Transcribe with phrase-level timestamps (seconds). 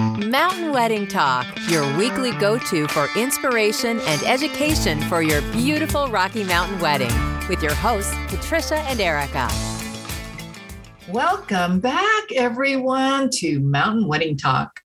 [0.00, 6.42] Mountain Wedding Talk, your weekly go to for inspiration and education for your beautiful Rocky
[6.42, 7.12] Mountain wedding,
[7.50, 9.50] with your hosts, Patricia and Erika.
[11.10, 14.80] Welcome back, everyone, to Mountain Wedding Talk.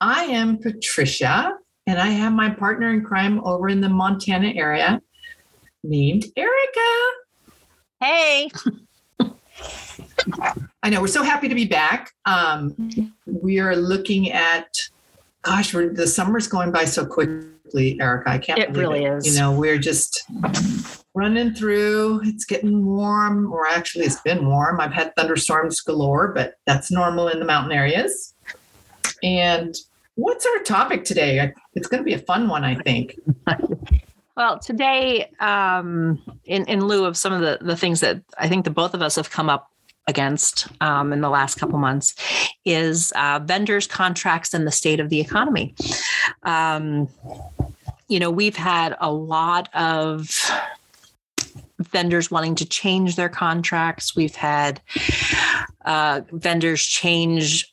[0.00, 1.52] I am Patricia,
[1.86, 5.02] and I have my partner in crime over in the Montana area
[5.82, 7.10] named Erika.
[8.00, 8.50] Hey.
[10.84, 12.12] I know we're so happy to be back.
[12.26, 12.90] Um,
[13.24, 14.76] we are looking at,
[15.40, 18.28] gosh, we're, the summer's going by so quickly, Erika.
[18.28, 18.58] I can't.
[18.58, 19.14] It believe really it.
[19.14, 19.26] is.
[19.34, 20.22] You know, we're just
[21.14, 22.20] running through.
[22.24, 24.78] It's getting warm, or actually, it's been warm.
[24.78, 28.34] I've had thunderstorms galore, but that's normal in the mountain areas.
[29.22, 29.74] And
[30.16, 31.50] what's our topic today?
[31.72, 33.18] It's going to be a fun one, I think.
[34.36, 38.66] Well, today, um, in in lieu of some of the the things that I think
[38.66, 39.70] the both of us have come up
[40.06, 42.14] against um, in the last couple months,
[42.64, 45.74] is uh, vendors, contracts, and the state of the economy.
[46.42, 47.08] Um,
[48.08, 50.28] you know, we've had a lot of
[51.78, 54.14] vendors wanting to change their contracts.
[54.14, 54.80] We've had
[55.84, 57.72] uh, vendors change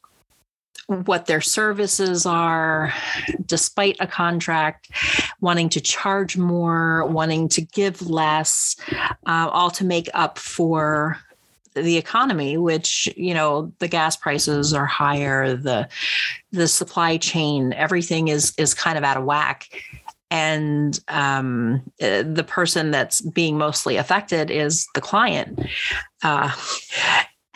[0.87, 2.93] what their services are
[3.45, 4.89] despite a contract,
[5.39, 8.75] wanting to charge more, wanting to give less,
[9.25, 11.17] uh, all to make up for
[11.73, 15.87] the economy which you know the gas prices are higher the
[16.51, 19.69] the supply chain everything is is kind of out of whack.
[20.29, 25.59] And um, uh, the person that's being mostly affected is the client
[26.23, 26.53] uh,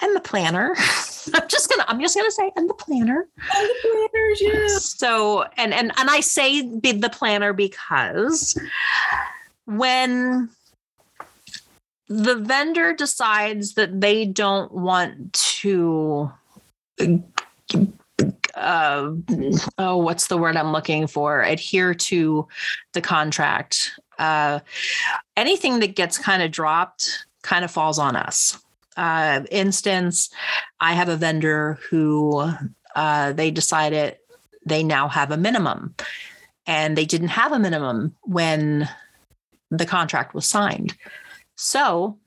[0.01, 0.75] and the planner.
[1.33, 3.27] I'm just gonna i'm just gonna say and the planner.
[3.57, 4.77] And the planners, yeah.
[4.79, 8.59] so and and and i say be the planner because
[9.65, 10.49] when
[12.07, 16.31] the vendor decides that they don't want to
[18.55, 19.11] uh,
[19.77, 21.41] oh what's the word i'm looking for?
[21.41, 22.47] Adhere to
[22.93, 23.91] the contract.
[24.17, 24.59] Uh,
[25.35, 28.59] anything that gets kind of dropped kind of falls on us.
[28.97, 30.29] Uh, instance
[30.79, 32.49] i have a vendor who
[32.95, 34.17] uh, they decided
[34.65, 35.93] they now have a minimum.
[36.67, 38.89] And they didn't have a minimum when
[39.69, 40.95] the contract was signed
[41.55, 42.17] so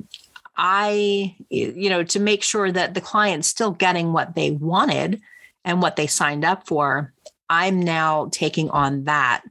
[0.56, 5.20] i you know to make sure that the client's still getting what they wanted
[5.64, 7.12] and what they signed up for
[7.48, 9.42] i'm now taking on that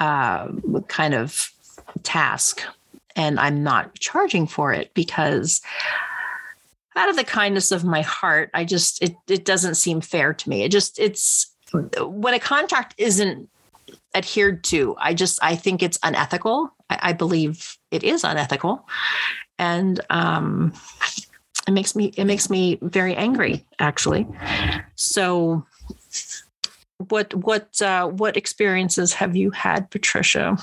[0.00, 0.48] uh,
[0.88, 1.50] kind of
[2.02, 2.62] task.
[3.16, 5.60] And i'm not charging for it because
[6.96, 10.48] out of the kindness of my heart i just it, it doesn't seem fair to
[10.48, 10.62] me.
[10.62, 13.49] It just it's when a contract isn't
[14.14, 14.96] adhered to.
[14.98, 16.74] I just i think it's unethical.
[16.88, 18.86] I, I believe it is unethical.
[19.58, 20.72] And um
[21.68, 24.26] it makes me it makes me very angry actually.
[24.96, 25.66] So
[27.08, 30.56] what what uh what experiences have you had patricia?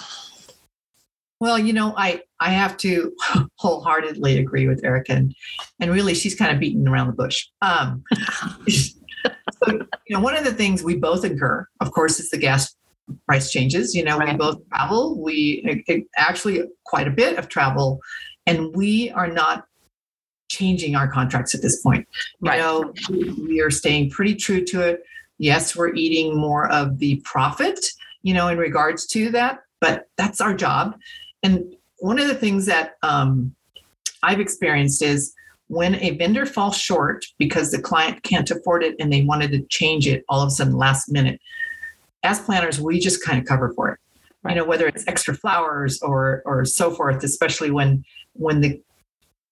[1.39, 3.13] Well, you know, I I have to
[3.57, 5.35] wholeheartedly agree with Erika, and,
[5.79, 7.47] and really, she's kind of beating around the bush.
[7.61, 8.03] Um,
[8.67, 8.91] so,
[9.67, 12.75] you know, one of the things we both incur, of course, is the gas
[13.25, 13.95] price changes.
[13.95, 15.21] You know, we both travel.
[15.21, 17.99] We it- actually quite a bit of travel,
[18.45, 19.65] and we are not
[20.49, 22.07] changing our contracts at this point.
[22.41, 22.59] You Right.
[22.59, 25.03] know, we are staying pretty true to it.
[25.39, 27.79] Yes, we're eating more of the profit,
[28.23, 30.97] you know, in regards to that, but that's our job.
[31.43, 33.53] And one of the things that um,
[34.23, 35.33] I've experienced is
[35.67, 39.61] when a vendor falls short because the client can't afford it and they wanted to
[39.69, 41.39] change it all of a sudden last minute.
[42.23, 43.99] As planners, we just kind of cover for it.
[44.47, 48.81] You know, whether it's extra flowers or or so forth, especially when when the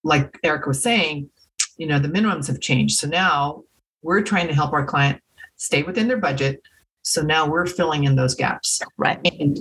[0.04, 1.30] like Eric was saying,
[1.78, 2.98] you know, the minimums have changed.
[2.98, 3.64] So now
[4.04, 5.22] we're trying to help our client
[5.58, 6.62] stay within their budget.
[7.02, 9.60] So now we're filling in those gaps right and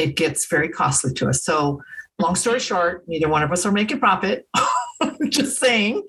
[0.00, 1.44] it gets very costly to us.
[1.44, 1.82] So,
[2.18, 4.48] long story short, neither one of us are making profit.
[5.40, 6.02] Just saying,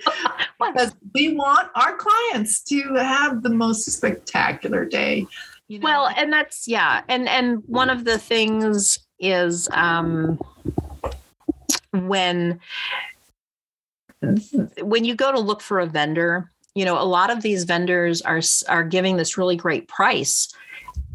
[0.60, 5.28] because we want our clients to have the most spectacular day.
[5.68, 5.86] You know?
[5.86, 10.38] well and that's yeah and and one of the things is um
[11.94, 12.60] when
[14.82, 18.22] when you go to look for a vendor you know a lot of these vendors
[18.22, 20.54] are are giving this really great price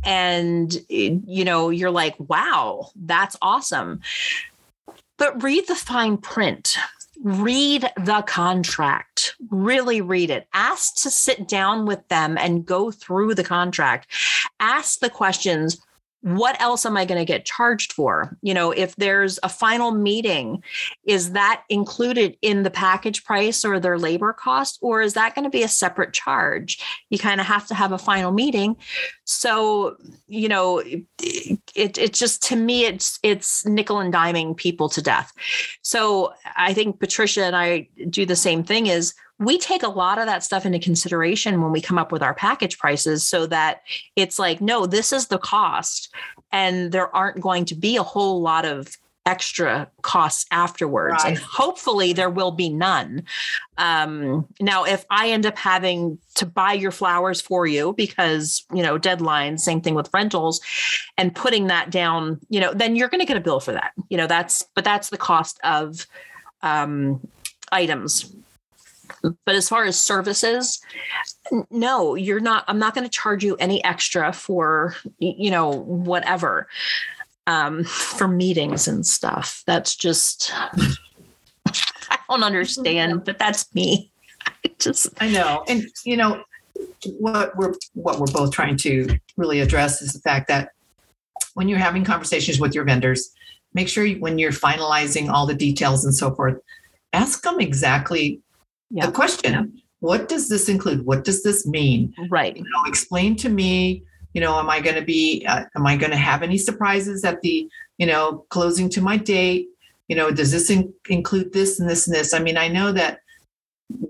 [0.04, 4.00] and you know you're like wow that's awesome
[5.18, 6.78] but read the fine print
[7.22, 9.34] read the contract.
[9.50, 10.46] Really read it.
[10.52, 14.06] Ask to sit down with them and go through the contract.
[14.60, 15.78] Ask the questions
[16.26, 18.36] what else am I going to get charged for?
[18.42, 20.60] You know, if there's a final meeting,
[21.04, 25.44] is that included in the package price or their labor cost, or is that going
[25.44, 26.82] to be a separate charge?
[27.10, 28.76] You kind of have to have a final meeting.
[29.22, 35.02] So, you know, it, it just to me, it's it's nickel and diming people to
[35.02, 35.32] death.
[35.82, 40.18] So I think Patricia and I do the same thing is we take a lot
[40.18, 43.82] of that stuff into consideration when we come up with our package prices so that
[44.14, 46.12] it's like no this is the cost.
[46.52, 48.96] And there aren't going to be a whole lot of
[49.26, 51.24] extra costs afterwards.
[51.24, 51.30] Right.
[51.30, 53.24] and hopefully there will be none.
[53.76, 58.82] Um, now if i end up having to buy your flowers for you because you
[58.82, 60.60] know deadline same thing with rentals
[61.18, 63.92] and putting that down you know then you're going to get a bill for that.
[64.08, 66.06] You know that's but that's the cost of
[66.62, 67.20] um,
[67.72, 68.32] items
[69.22, 70.80] but as far as services
[71.70, 76.68] no you're not i'm not going to charge you any extra for you know whatever
[77.46, 79.62] um for meetings and stuff.
[79.66, 84.10] That's just i don't understand but that's me.
[84.46, 85.64] I just i know.
[85.68, 86.42] And you know
[87.18, 90.70] what we're what we're both trying to really address is the fact that
[91.54, 93.30] when you're having conversations with your vendors
[93.72, 96.58] make sure you, when you're finalizing all the details and so forth
[97.12, 98.40] ask them exactly
[98.90, 99.06] yeah.
[99.06, 101.04] the question what does this include?
[101.06, 102.14] What does this mean?
[102.28, 102.56] Right.
[102.56, 104.04] You know, explain to me
[104.34, 107.24] you know am i going to be uh, am i going to have any surprises
[107.24, 107.66] at the
[107.96, 109.68] you know closing to my date?
[110.08, 112.34] You know does this in- include this and this and this?
[112.34, 113.20] I mean i know that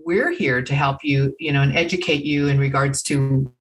[0.05, 3.52] we're here to help you you know and educate you in regards to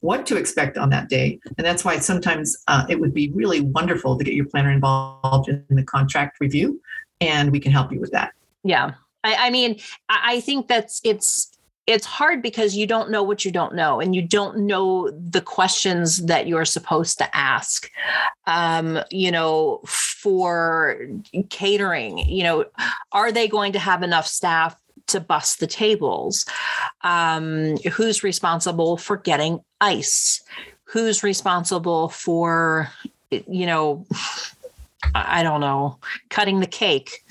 [0.00, 1.38] what to expect on that day.
[1.58, 5.50] And that's why sometimes uh, it would be really wonderful to get your planner involved
[5.50, 6.80] in the contract review
[7.20, 8.32] and we can help you with that.
[8.64, 8.92] Yeah
[9.24, 9.78] I, I mean,
[10.08, 11.50] I think that's it's
[11.86, 15.40] it's hard because you don't know what you don't know and you don't know the
[15.40, 17.90] questions that you're supposed to ask.
[18.46, 21.00] Um, you know for
[21.50, 22.64] catering you know
[23.12, 24.76] are they going to have enough staff
[25.08, 26.46] to bust the tables?
[27.02, 30.42] Um, who's responsible for getting ice?
[30.84, 32.90] Who's responsible for
[33.30, 34.04] you know
[35.14, 37.24] i don't know cutting the cake?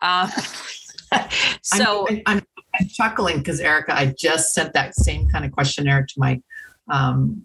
[0.00, 0.30] Uh,
[1.62, 2.42] so I'm, I'm,
[2.78, 6.40] I'm chuckling because Erika, I just sent that same kind of questionnaire to my
[6.88, 7.44] um,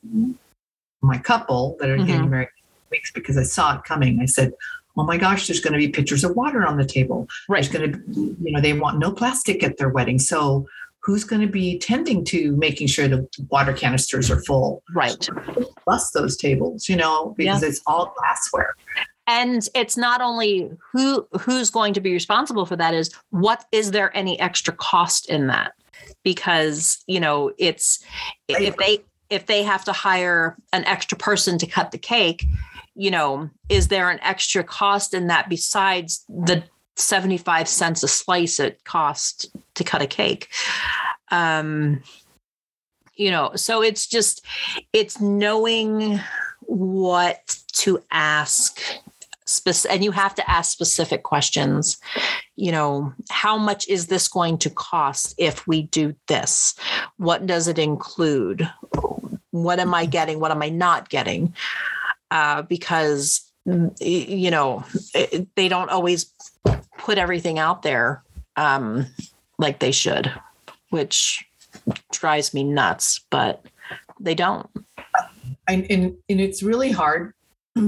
[1.01, 2.07] my couple that are mm-hmm.
[2.07, 2.50] getting married
[2.91, 4.19] weeks because I saw it coming.
[4.19, 4.53] I said,
[4.97, 7.27] "Oh my gosh, there's going to be pitchers of water on the table.
[7.47, 7.63] Right.
[7.63, 10.19] There's going to, be, you know, they want no plastic at their wedding.
[10.19, 10.68] So
[11.03, 14.83] who's going to be tending to making sure the water canisters are full?
[14.94, 15.29] Right.
[15.83, 17.69] Plus those tables, you know, because yeah.
[17.69, 18.75] it's all glassware
[19.27, 23.92] and it's not only who who's going to be responsible for that is what is
[23.92, 25.74] there any extra cost in that?
[26.24, 28.04] Because you know it's
[28.48, 32.45] if they if they have to hire an extra person to cut the cake
[32.95, 36.63] you know is there an extra cost in that besides the
[36.95, 40.50] 75 cents a slice it costs to cut a cake?
[41.31, 42.04] Um
[43.16, 44.45] you know so it's just
[44.94, 46.19] it's knowing
[46.62, 48.80] what to ask
[49.90, 51.98] and you have to ask specific questions.
[52.56, 56.75] You know how much is this going to cost if we do this?
[57.18, 58.69] What does it include?
[59.52, 60.40] What am i getting?
[60.40, 61.54] What am i not getting?
[62.31, 63.42] Uh, because
[64.00, 66.31] you know it, they don't always
[66.98, 68.24] put everything out there
[68.57, 69.07] um,
[69.57, 70.31] like they should
[70.92, 71.46] which
[72.12, 73.66] drives me nuts but
[74.19, 74.69] they don't.
[75.68, 77.33] And, and, and it's really hard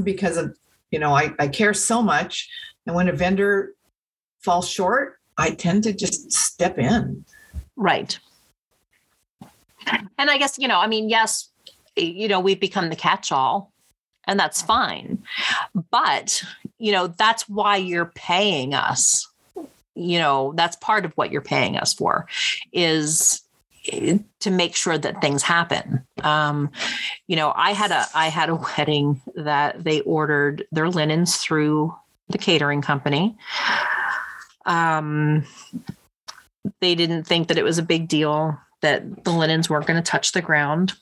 [0.04, 0.58] because of
[0.91, 2.50] you know I, I care so much.
[2.86, 3.74] And when a vendor
[4.39, 7.25] falls short i tend to just step in.
[7.75, 8.17] Right.
[10.17, 11.50] And i guess you know i mean yes
[11.96, 13.72] you know we've become the catch-all
[14.29, 15.24] and that's fine.
[15.89, 16.44] But
[16.77, 19.27] you know that's why you're paying us
[19.98, 22.27] you know that's part of what you're paying us for
[22.72, 23.41] is
[24.39, 26.06] to make sure that things happen.
[26.24, 26.72] Um,
[27.27, 31.96] you know, I had a I had a wedding that they ordered their linens through
[32.29, 33.38] the catering company.
[34.65, 35.46] Um,
[36.82, 40.12] they didn't think that it was a big deal that the linens weren't going to
[40.12, 40.94] touch the ground.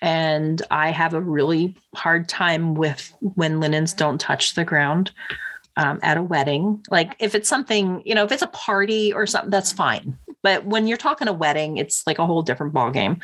[0.00, 5.10] And I have a really hard time with when linens don't touch the ground
[5.76, 6.82] um, at a wedding.
[6.90, 10.16] Like if it's something, you know, if it's a party or something, that's fine.
[10.42, 13.20] But when you're talking a wedding, it's like a whole different ball game.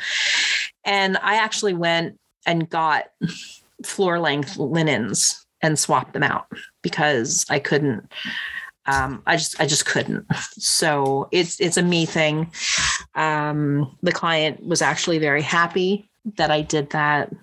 [0.85, 3.05] And I actually went and got
[3.83, 6.47] floor length linens and swapped them out
[6.81, 8.11] because I couldn't.
[8.85, 10.25] Um, I just I just couldn't.
[10.51, 12.51] So it's it's a me thing.
[13.15, 17.33] Um, the client was actually very happy that I did that.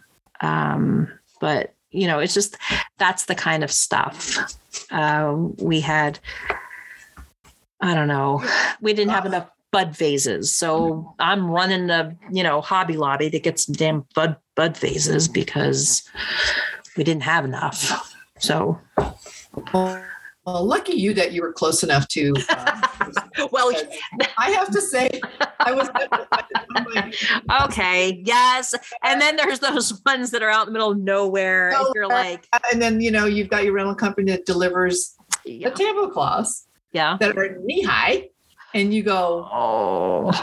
[0.40, 1.09] Um,
[1.40, 2.57] but you know, it's just
[2.99, 4.38] that's the kind of stuff.
[4.90, 6.19] Uh, we had,
[7.81, 8.43] I don't know,
[8.81, 10.54] we didn't have enough bud vases.
[10.54, 15.26] So I'm running the, you know, Hobby Lobby to get some damn bud bud vases
[15.26, 16.09] because
[16.97, 18.14] we didn't have enough.
[18.38, 18.81] So
[20.47, 22.35] well, lucky you that you were close enough to.
[22.57, 23.12] Um,
[23.50, 23.73] well,
[24.38, 25.21] I have to say,
[25.59, 25.88] I was.
[27.64, 31.73] okay, yes, and then there's those ones that are out in the middle of nowhere.
[31.75, 35.71] If you're like, and then you know you've got your rental company that delivers yeah.
[35.71, 38.28] the tablecloths yeah, that are knee high,
[38.75, 40.43] and you go, oh, what am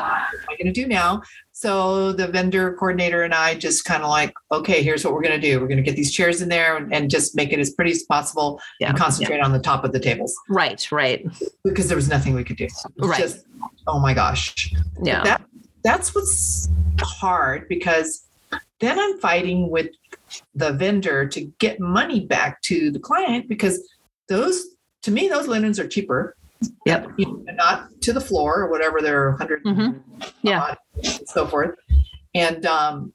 [0.49, 1.21] I going to do now?
[1.51, 5.39] So the vendor coordinator and I just kind of like, okay, here's what we're going
[5.39, 5.59] to do.
[5.59, 7.91] We're going to get these chairs in there and, and just make it as pretty
[7.91, 11.23] as possible Yeah, and concentrate on the top of the tables right, right,
[11.63, 12.67] because there was nothing we could do.
[12.97, 13.19] Right.
[13.19, 13.45] Just,
[13.85, 14.73] oh my gosh.
[15.03, 15.43] yeah, That
[15.83, 16.69] that's what's
[17.01, 18.25] hard because
[18.79, 19.89] then I'm fighting with
[20.55, 23.87] the vendor to get money back to the client because
[24.29, 24.65] those
[25.03, 26.35] to me those linens are cheaper.
[26.85, 27.07] Yep.
[27.53, 30.01] Not to the floor or whatever they're 100 Mhm.
[30.43, 30.75] Yeah.
[30.95, 31.75] and so forth.
[32.35, 33.13] And um,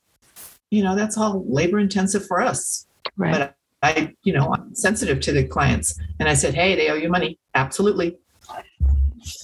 [0.71, 2.87] you know, that's all labor intensive for us.
[3.17, 3.33] right.
[3.33, 5.97] But I, you know, I'm sensitive to the clients.
[6.19, 7.38] And I said, hey, they owe you money.
[7.55, 8.19] Absolutely.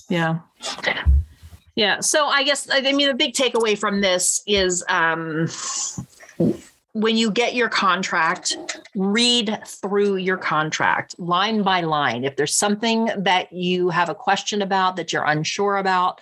[0.08, 0.38] Yeah.
[1.76, 2.00] Yeah.
[2.00, 5.48] So I guess I mean the big takeaway from this is um
[6.92, 8.56] when you get your contract,
[8.94, 12.24] read through your contract line by line.
[12.24, 16.20] If there's something that you have a question about that you're unsure about,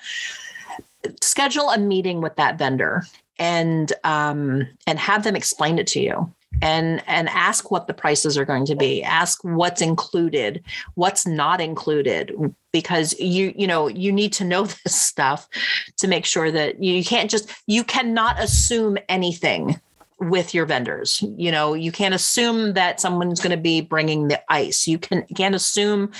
[1.20, 3.04] schedule a meeting with that vendor
[3.38, 8.36] and um, and have them explain it to you and and ask what the prices
[8.36, 10.62] are going to be ask what's included
[10.94, 12.34] what's not included
[12.72, 15.48] because you you know you need to know this stuff
[15.96, 19.80] to make sure that you can't just you cannot assume anything
[20.20, 21.24] with your vendors.
[21.36, 24.86] You know you can't assume that someone's going to be bringing the ice.
[24.86, 26.12] You can can't assume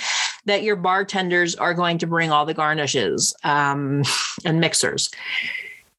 [0.47, 4.03] that your bartenders are going to bring all the garnishes um,
[4.45, 5.11] and mixers.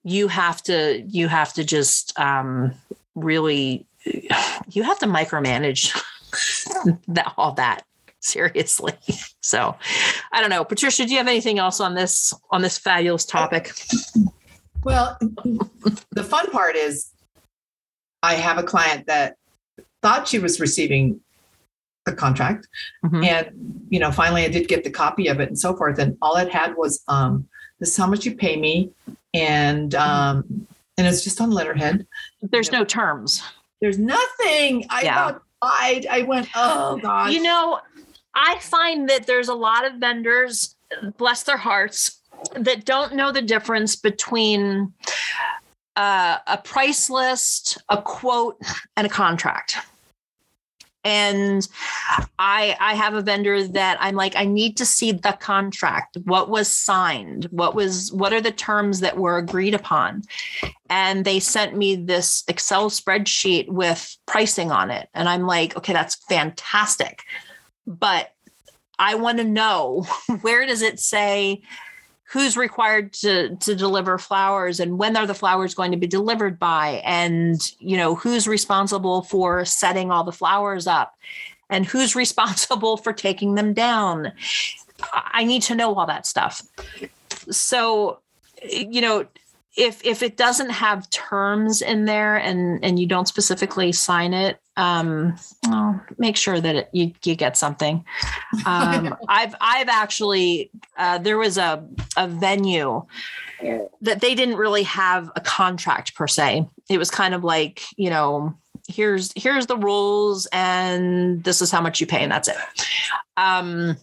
[0.03, 2.74] You have to you have to just um,
[3.15, 5.96] really you have to micromanage
[7.08, 7.86] that all that
[8.20, 8.93] seriously.
[9.41, 9.75] So
[10.31, 10.63] i don't know.
[10.63, 13.74] Patricia do you have anything else on this on this fabulous topic?
[14.84, 15.20] Well,
[16.12, 17.11] the fun part is
[18.24, 19.36] I have a client that
[20.01, 21.20] thought she was receiving
[22.08, 22.68] a contract
[23.06, 23.24] Mhm.
[23.25, 26.18] and you know finally I did get the copy of it and so forth and
[26.20, 27.48] all it had was um
[27.80, 28.90] this is how much you pay me
[29.36, 32.08] and um and it's just on letterhead.
[32.42, 33.44] there's no terms
[33.82, 34.86] There's nothing.
[34.90, 35.38] I Yeah.
[35.62, 37.32] I I went, oh God.
[37.34, 37.80] you know
[38.34, 40.75] i find that there's a lot of vendors
[41.18, 42.22] bless their hearts
[42.56, 44.92] that don't know the difference between
[45.95, 48.57] uh, a price list a quote
[48.95, 49.77] and a contract.
[51.03, 51.67] And
[52.38, 56.15] i i have a vendor that i'm like i need to see the contract.
[56.25, 57.45] What was signed?
[57.45, 60.21] What was what are the terms that were agreed upon?
[60.91, 65.10] And they sent me this excel spreadsheet with pricing on it.
[65.15, 67.24] And i'm like okay that's fantastic.
[67.88, 68.31] But
[69.00, 70.05] i want to know
[70.41, 71.63] where does it say
[72.32, 76.58] who's required to to deliver flowers and when are the flowers going to be delivered
[76.58, 81.18] by and you know who's responsible for setting all the flowers up
[81.70, 84.32] and who's responsible for taking them down.
[85.14, 86.62] I need to know all that stuff.
[87.50, 88.20] So
[88.64, 89.26] you know
[89.76, 94.61] if if it doesn't have terms in there and and you don't specifically sign it
[94.78, 95.36] um
[95.68, 98.04] well, make sure that it, you you get something
[98.66, 101.86] um i've i've actually uh there was a
[102.18, 103.04] a venue
[104.01, 108.10] that they didn't really have a contract per se it was kind of like you
[108.10, 108.56] know
[108.88, 112.56] here's here's the rules and this is how much you pay and that's it
[113.38, 113.98] um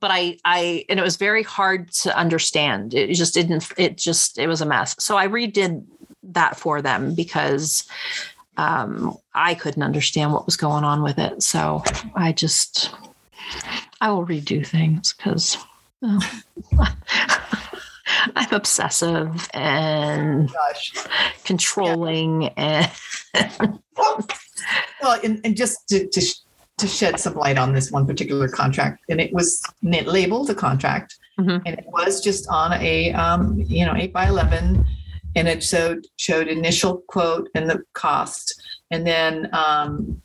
[0.00, 2.92] but I, I, and it was very hard to understand.
[2.92, 4.94] It just didn't, it just, it was a mess.
[4.98, 5.82] So I redid
[6.24, 7.88] that for them because
[8.56, 11.42] um, I couldn't understand what was going on with it.
[11.42, 11.82] So
[12.14, 12.90] I just,
[14.00, 15.56] I will redo things because
[18.36, 20.92] I'm obsessive and gosh.
[21.44, 22.90] controlling and
[23.96, 26.22] Well, and, and just to, to
[26.78, 31.14] to shed some light on this one particular contract, and it was labeled a contract,
[31.38, 31.62] Mhm.
[31.66, 34.84] and it was just on a um, you know eight by eleven,
[35.36, 40.20] and it showed showed initial quote and the cost, and then um,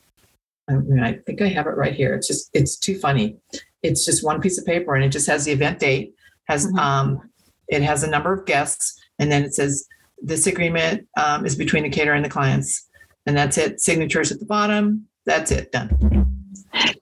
[0.70, 2.14] I, mean, I think I have it right here.
[2.14, 3.38] It's just it's too funny.
[3.84, 6.14] It's just one piece of paper, and it just has the event date,
[6.46, 6.78] has Mhm.
[6.80, 7.30] um,
[7.68, 9.88] it has a number of guests, and then it says
[10.22, 12.90] this agreement um, is between the caterer and the clients
[13.30, 13.80] and that's it.
[13.80, 15.08] Signatures at the bottom.
[15.26, 15.72] That's it.
[15.72, 16.26] Done.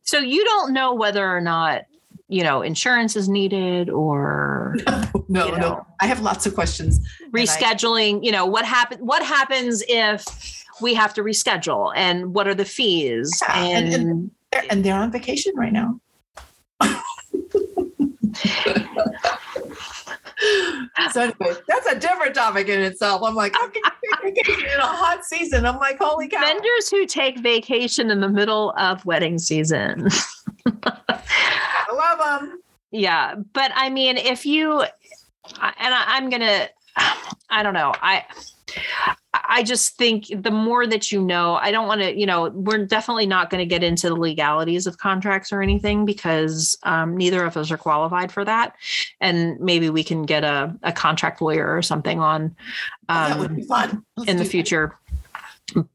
[0.03, 1.83] So you don't know whether or not
[2.29, 4.75] you know insurance is needed or
[5.29, 5.87] no, you know, no.
[6.01, 6.99] I have lots of questions.
[7.31, 8.23] rescheduling.
[8.23, 10.25] you know what happen What happens if
[10.81, 13.31] we have to reschedule, and what are the fees?
[13.41, 15.99] Yeah, and, and- and They're, and they're on vacation right now.
[21.11, 23.21] so anyway, that's a different topic in itself.
[23.23, 25.65] I'm like, how can you vacation in a hot season?
[25.65, 26.39] I'm like, holy cow.
[26.41, 30.07] vendors who take vacation in the middle of wedding season.
[30.83, 32.61] I love them.
[32.91, 34.91] Yeah, but I mean, if you and
[35.59, 36.69] I, I'm gonna,
[37.49, 38.25] I don't know, I.
[39.33, 42.85] I just think the more that you know, I don't want to, you know, we're
[42.85, 47.45] definitely not going to get into the legalities of contracts or anything because um, neither
[47.45, 48.75] of us are qualified for that.
[49.21, 52.55] And maybe we can get a, a contract lawyer or something on
[53.07, 54.03] that would um, be fun.
[54.17, 54.51] Let's in the do that.
[54.51, 54.99] future.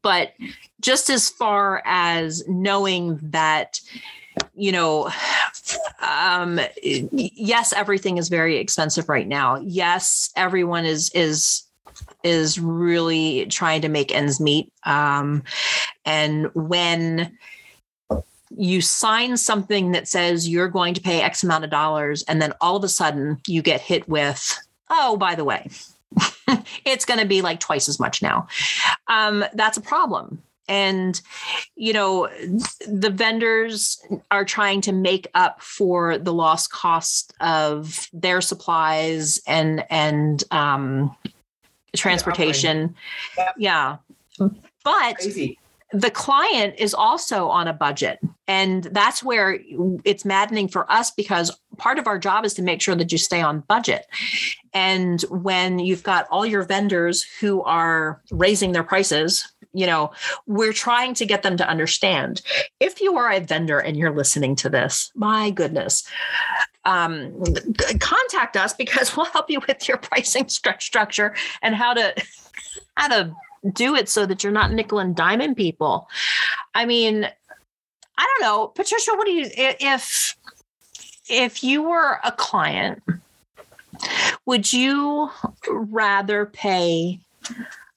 [0.01, 0.33] But
[0.81, 3.79] just as far as knowing that,
[4.55, 5.09] you know,
[5.99, 6.59] um,
[7.11, 9.59] yes, everything is very expensive right now.
[9.61, 11.63] Yes, everyone is is
[12.23, 14.71] is really trying to make ends meet.
[14.85, 15.43] Um,
[16.05, 17.37] and when
[18.55, 22.53] you sign something that says you're going to pay X amount of dollars, and then
[22.61, 24.57] all of a sudden you get hit with,
[24.89, 25.69] oh, by the way,
[26.85, 28.47] it's going to be like twice as much now.
[29.07, 30.41] Um, that's a problem.
[30.67, 31.19] And,
[31.75, 32.29] you know,
[32.87, 34.01] the vendors
[34.31, 41.15] are trying to make up for the lost cost of their supplies and, and, um,
[41.95, 42.95] transportation.
[43.37, 43.55] Yep.
[43.57, 43.97] Yeah.
[44.83, 45.59] But Crazy.
[45.91, 48.19] the client is also on a budget.
[48.47, 49.59] And that's where
[50.03, 53.17] it's maddening for us because part of our job is to make sure that you
[53.17, 54.05] stay on budget.
[54.73, 60.11] And when you've got all your vendors who are raising their prices, you know,
[60.45, 62.41] we're trying to get them to understand.
[62.79, 66.07] If you are a vendor and you're listening to this, my goodness,
[66.85, 67.33] um,
[67.99, 72.13] contact us because we'll help you with your pricing stru- structure and how to
[72.97, 73.35] how to
[73.73, 76.07] do it so that you're not nickel and diamond people.
[76.75, 77.27] I mean,
[78.17, 79.11] I don't know, Patricia.
[79.15, 80.35] What do you if
[81.29, 83.01] if you were a client?
[84.45, 85.29] Would you
[85.67, 87.19] rather pay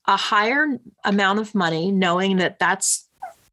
[0.06, 3.08] a higher amount of money, knowing that that's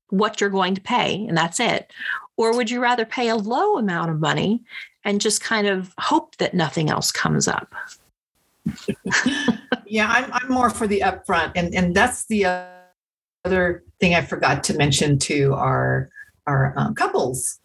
[0.10, 1.92] what you're going to pay and that's it,
[2.38, 4.64] or would you rather pay a low amount of money
[5.04, 7.74] and just kind of hope that nothing else comes up?
[9.86, 12.46] yeah, I'm, I'm more for the upfront, and and that's the
[13.46, 16.10] other thing I forgot to mention to our
[16.48, 17.60] our um, couples.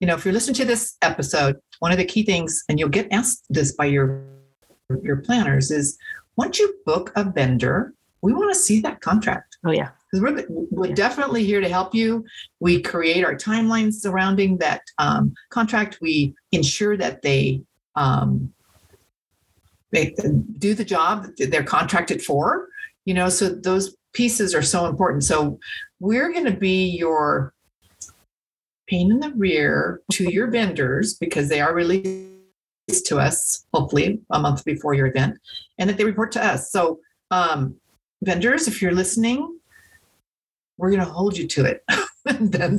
[0.00, 2.88] You know, if you're listening to this episode, one of the key things, and you'll
[2.88, 4.22] get asked this by your
[5.02, 5.96] your planners, is
[6.36, 10.66] once you book a vendor, we want to see that contract Oh yeah, because we're,
[10.70, 10.94] we're Yeah.
[10.94, 12.24] definitely here to help you.
[12.60, 15.98] We create our timelines surrounding that um, contract.
[16.00, 17.62] We ensure that they
[17.94, 18.52] um,
[19.92, 20.14] they
[20.58, 22.68] do the job that they're contracted for.
[23.04, 25.24] You know, so those pieces are so important.
[25.24, 25.58] So
[26.00, 27.52] we're going to be your
[28.88, 32.31] pain in the rear to your vendors because they are released
[33.02, 35.38] to us hopefully a month before your event,
[35.78, 36.70] and that they report to us.
[36.70, 37.00] So
[37.30, 37.76] um,
[38.22, 39.58] vendors, if you're listening,
[40.76, 41.84] we're going to hold you to it.
[42.40, 42.78] then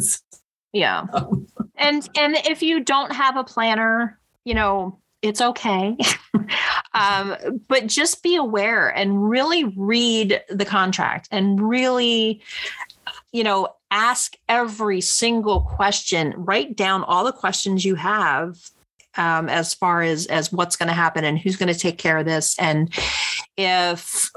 [0.73, 1.05] yeah.
[1.13, 1.47] some.
[1.77, 5.95] and and if you don't have a planner you know it's okay
[6.93, 7.35] um,
[7.67, 12.41] but just be aware and really read the contract and really
[13.31, 18.57] you know ask every single question write down all the questions you have
[19.17, 22.17] um, as far as as what's going to happen and who's going to take care
[22.17, 22.57] of this.
[22.59, 22.93] And
[23.57, 24.31] if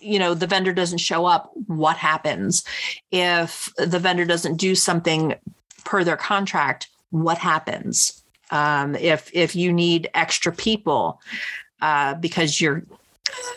[0.00, 2.64] you know the vendor doesn't show up what happens?
[3.10, 5.34] If the vendor doesn't do something
[5.84, 8.22] per their contract what happens?
[8.50, 11.20] Um, if if you need extra people
[11.80, 12.84] uh, because you're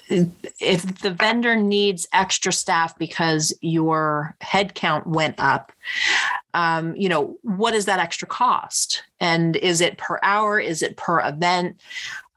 [0.09, 5.71] if the vendor needs extra staff because your headcount went up
[6.53, 10.97] um, you know what is that extra cost and is it per hour is it
[10.97, 11.79] per event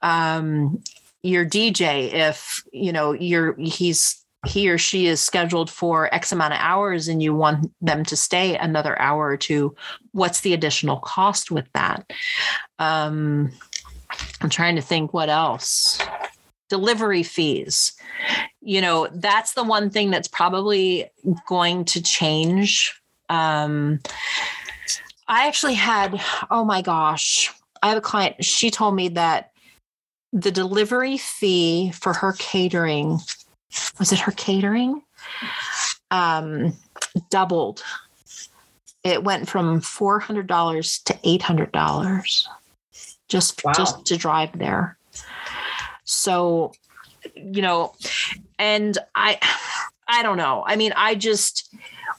[0.02, 0.82] um,
[1.22, 6.52] your dj if you know you're he's he or she is scheduled for X amount
[6.52, 9.74] of hours and you want them to stay another hour or two,
[10.10, 12.12] what's the additional cost with that?
[12.78, 13.52] Um,
[14.40, 15.98] I'm trying to think what else.
[16.72, 17.92] Delivery fees.
[18.62, 21.10] You know, that's the one thing that's probably
[21.46, 22.98] going to change.
[23.28, 24.00] Um,
[25.28, 26.18] I actually had,
[26.50, 29.50] oh my gosh, I have a client, she told me that
[30.32, 33.18] the delivery fee for her catering
[33.98, 35.02] was it her catering
[36.10, 36.72] um,
[37.28, 37.82] doubled.
[39.04, 42.48] It went from four hundred dollars to eight hundred dollars
[43.28, 43.72] just Wow.
[43.72, 44.96] just to drive there.
[46.04, 46.72] So,
[47.34, 47.94] you know,
[48.58, 49.38] and I
[50.08, 50.64] I don't know.
[50.66, 51.74] I mean, I just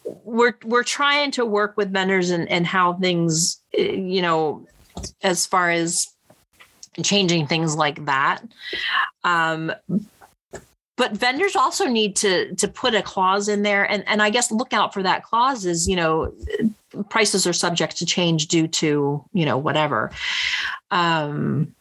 [0.05, 4.65] we're we're trying to work with vendors and and how things you know
[5.21, 6.09] as far as
[7.01, 8.41] changing things like that.
[9.23, 9.71] Um
[10.95, 14.51] but vendors also need to to put a clause in there and and I guess
[14.51, 16.33] look out for that clause is, you know,
[17.09, 20.11] prices are subject to change due to, you know, whatever.
[20.91, 21.73] Um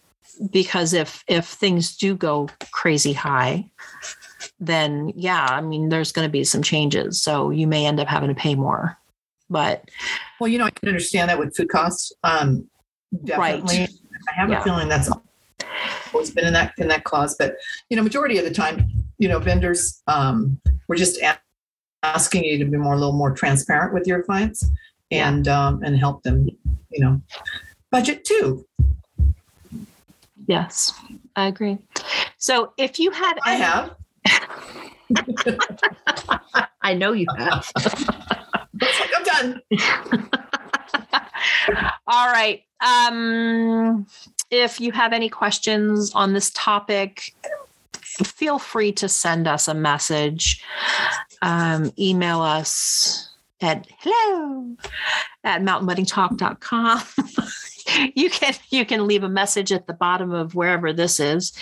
[0.51, 3.71] because if if things do go crazy high,
[4.61, 7.23] then yeah, I mean, there's going to be some changes.
[7.23, 8.97] So you may end up having to pay more.
[9.51, 9.91] But
[10.41, 12.13] Well, you know, I can understand that with food costs.
[12.25, 12.69] Um,
[13.25, 13.81] definitely.
[13.81, 13.91] Right.
[14.29, 14.61] I have Yeah.
[14.61, 15.11] a feeling that's
[16.13, 17.57] always been in that in that clause, but
[17.91, 21.21] you know, majority of the time, you know, vendors um, we're just
[22.03, 24.65] asking you to be more a little more transparent with your clients
[25.11, 26.49] and um, and help them,
[26.91, 27.21] you know,
[27.91, 28.67] budget too.
[30.47, 30.93] Yes,
[31.37, 31.79] I agree.
[32.39, 33.97] So if you had, I any- have.
[36.83, 37.71] I know you have.
[38.81, 39.63] Like I'm done.
[42.07, 42.63] All right.
[42.81, 44.07] Um,
[44.51, 47.35] if you have any questions on this topic,
[48.25, 50.63] feel free to send us a message.
[51.43, 54.77] Um, email us at hello
[55.45, 57.03] at mountainweddingtalk.com.
[58.15, 61.53] you can you can leave a message at the bottom of wherever this is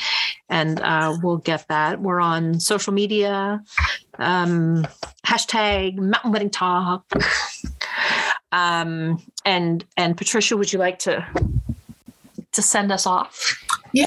[0.49, 3.63] and uh, we'll get that we're on social media
[4.19, 4.87] um,
[5.27, 7.05] hashtag mountain wedding talk
[8.53, 11.27] um, and and patricia would you like to
[12.53, 13.57] to send us off
[13.93, 14.07] Yeah.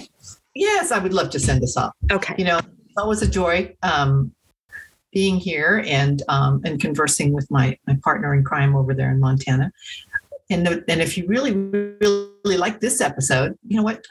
[0.55, 1.93] Yes, I would love to send us off.
[2.12, 4.31] okay you know, it's always a joy um,
[5.12, 9.19] being here and um, and conversing with my my partner in crime over there in
[9.19, 9.71] Montana.
[10.49, 14.06] And the, and if you really really like this episode, you know what?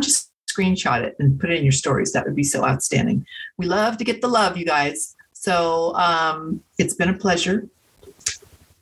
[0.00, 2.12] Just screenshot it and put it in your stories.
[2.12, 3.26] That would be so outstanding.
[3.56, 5.14] We love to get the love, you guys.
[5.32, 7.68] So um, it's been a pleasure.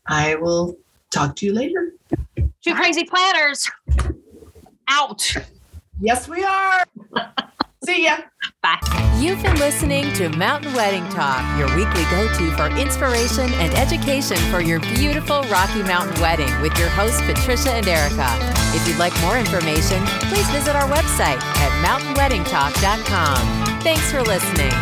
[0.07, 0.77] I will
[1.11, 1.95] talk to you later.
[2.37, 3.71] two crazy planners
[4.89, 5.37] out
[6.01, 6.85] Yes, we are.
[7.85, 8.17] See ya.
[8.63, 8.79] bye
[9.19, 14.37] You've been listening to Mountain Wedding Talk, your weekly go to for inspiration and education
[14.51, 18.29] for your beautiful Rocky Mountain wedding with your hosts, Patricia and Erika.
[18.75, 23.81] If you'd like more information, please visit our website at mountainweddingtalk.com.
[23.81, 24.73] Thanks for listening.